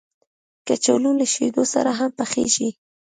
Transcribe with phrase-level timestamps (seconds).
[0.67, 2.69] کچالو له شیدو سره هم پخېږي